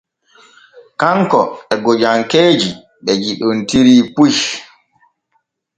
Kanko 0.99 1.41
e 1.73 1.75
gojankeeje 1.83 2.69
ɓe 3.03 3.11
yiɗontiri 3.23 3.93
puy. 4.15 4.33